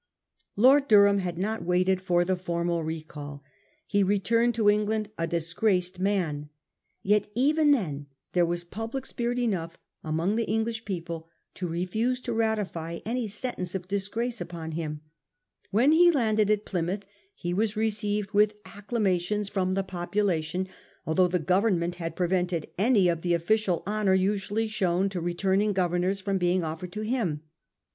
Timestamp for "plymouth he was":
16.65-17.75